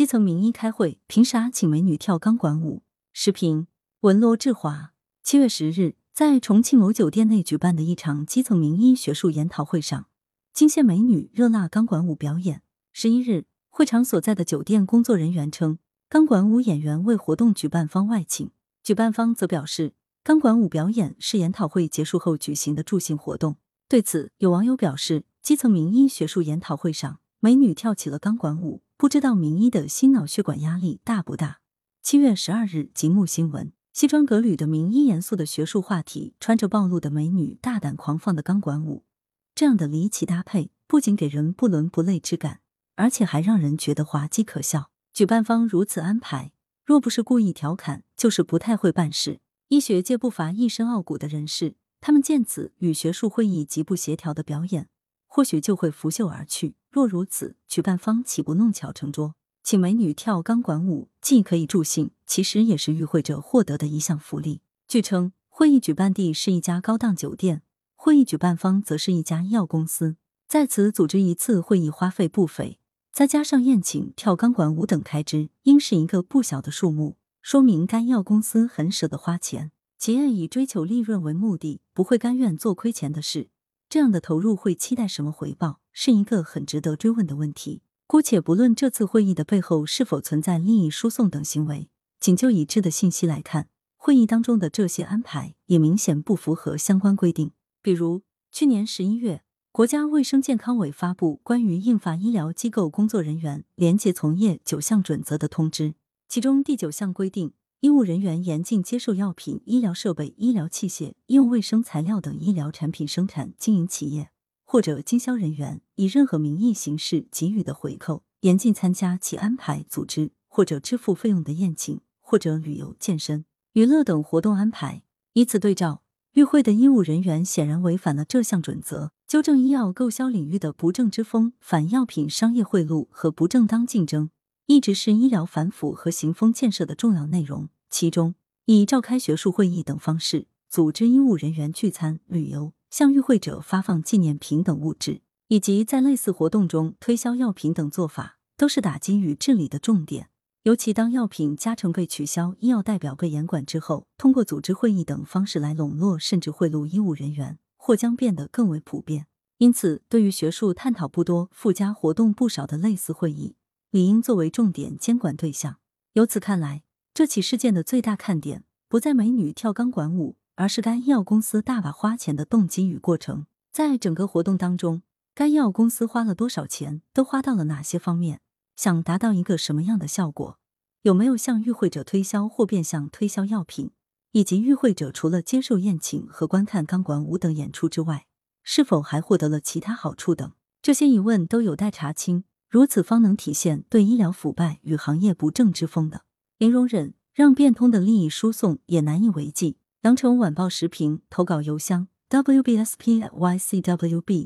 [0.00, 2.82] 基层名医开会，凭啥请美女跳钢管舞？
[3.12, 3.66] 视频
[4.00, 4.94] 文罗志华。
[5.22, 10.06] 七月十日，在重庆某酒店内举办的一场基层名医学术研讨会上，
[10.54, 12.62] 惊现美女热辣钢管舞表演。
[12.94, 15.78] 十一日，会场所在的酒店工作人员称，
[16.08, 18.50] 钢管舞演员为活动举办方外请，
[18.82, 19.92] 举办方则表示，
[20.24, 23.56] 钢管舞表演是研讨会结束后举行的助兴活动。
[23.86, 28.80] 对此，有网友表示，基层名医学术研讨会上，美女跳起了钢管舞。
[29.00, 31.60] 不知道名医的心脑血管压力大不大？
[32.02, 39.06] 七月十二日，节目新闻：西装革履的名医，严肃的学术话题，穿着暴露的美女，大胆狂放的钢管舞，
[39.54, 42.60] 这样的离奇搭配，不仅给人不伦不类之感，
[42.96, 44.90] 而且还让人觉得滑稽可笑。
[45.14, 46.52] 举办方如此安排，
[46.84, 49.40] 若不是故意调侃，就是不太会办事。
[49.68, 54.90] 医学界不乏一身傲骨的人士，他们见此与学术会议极不协调的表演。
[55.26, 56.74] 或许就会拂袖而去。
[56.90, 59.36] 若如此，举办方岂不弄巧成拙？
[59.62, 64.62] 请美女跳钢管舞，既可以助兴，其实也是与会者获得的一项福利。
[64.88, 67.62] 据称，会议举办地是一家高档酒店，
[67.94, 70.16] 会议举办方则是一家医药公司，
[70.48, 72.80] 在此组织一次会议花费不菲，
[73.12, 79.70] 再加上宴请、跳钢管舞等开支，应是一个不小的数目，说明该药公司很舍得花钱。
[79.96, 83.50] 企业以追求利润为目的，不会甘愿做亏钱的事。
[83.90, 87.82] 这样的投入会期待什么回报，是一个很值得追问的问题。
[88.06, 91.88] 姑且不论这次会议的背后是否存在利益输送等行为，
[92.18, 97.52] 仅就已知的信息来看，会议当中的这些安排也明显不符合相关规定。
[97.80, 105.94] 比如，去年十一月，国家卫生健康委发布关于印发医疗机构工作人员廉洁从业九项准则的通知，
[106.28, 107.52] 其中第九项规定。
[107.82, 114.28] 医务人员严禁接受药品、医疗设备、医疗器械、医用卫生材料等医疗产品生产经营企业
[114.72, 125.02] 或者经销人员以任何名义形式给予的回扣；严禁参加其安排、组织或者支付费用的宴请或者旅游、健身、娱乐等活动安排。
[125.32, 126.04] 以此对照，
[126.34, 134.30] 与会的医务人员显然违反了这项准则，纠正医药购销领域的不正之风、反药品商业贿赂和不正当竞争。
[134.66, 150.28] 一直是医疗反腐和行风建设的重要内容，其中以召开学术会议等方式组织医务人员聚餐、旅游，向与会者发放纪念品等物质，以及在类似活动中推销药品等做法，都是打击与治理的重点。
[150.64, 159.26] 尤其当药品加成被取消、医药代表被严管之后，通过组织会议等方式来笼络甚至贿赂医务人员，或将变得更为普遍。
[159.56, 163.56] 因此，对于学术探讨不多、附加活动不少的类似会议，
[163.90, 165.76] 理应作为重点监管对象。
[166.12, 166.82] 由此看来，
[167.14, 173.46] 这起事件的最大看点不在美女跳钢管舞，而是该医药公司大把花钱的动机与过程。
[173.72, 175.00] 在整个活动当中，
[175.34, 178.42] 该医药公司花了多少钱，都花到了哪些方面，
[178.76, 180.58] 想达到一个什么样的效果？
[181.00, 183.92] 有没有向与会者推销或变相推销药品？
[184.32, 188.26] 以及与会者除了接受宴请和观看钢管舞等演出之外，
[188.62, 190.52] 是否还获得了其他好处等？
[190.82, 192.44] 这些疑问都有待查清。
[192.68, 196.24] 如此方能体现对医疗腐败与行业不正之风的
[196.58, 199.78] 零容忍，让变通的利益输送也难以为继。
[200.02, 203.28] 羊城晚报时评投稿邮箱：wbspycwb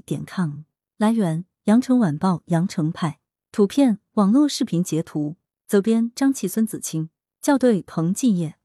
[0.04, 0.64] 点 com。
[0.96, 3.20] 来源：羊城晚报羊城派。
[3.52, 5.36] 图片：网络视频截图。
[5.68, 7.08] 责编：张琪、孙子清。
[7.40, 8.56] 校对：彭继业。